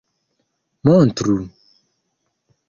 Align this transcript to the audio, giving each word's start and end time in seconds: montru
montru 0.91 1.37